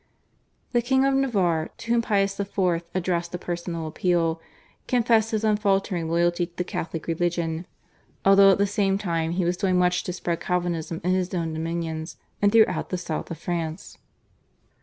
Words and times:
The 0.71 0.81
King 0.81 1.05
of 1.05 1.13
Navarre, 1.13 1.69
to 1.77 1.91
whom 1.91 2.01
Pius 2.01 2.39
IV. 2.39 2.57
addressed 2.95 3.35
a 3.35 3.37
personal 3.37 3.85
appeal, 3.85 4.41
confessed 4.87 5.29
his 5.29 5.43
unfaltering 5.43 6.09
loyalty 6.09 6.47
to 6.47 6.55
the 6.55 6.63
Catholic 6.63 7.05
religion, 7.05 7.67
although 8.25 8.49
at 8.53 8.57
the 8.57 8.65
same 8.65 8.97
time 8.97 9.33
he 9.33 9.45
was 9.45 9.57
doing 9.57 9.77
much 9.77 10.03
to 10.05 10.11
spread 10.13 10.39
Calvinism 10.39 11.01
in 11.03 11.11
his 11.11 11.31
own 11.35 11.53
dominions 11.53 12.17
and 12.41 12.51
throughout 12.51 12.89
the 12.89 12.97
South 12.97 13.29
of 13.29 13.37
France. 13.37 13.99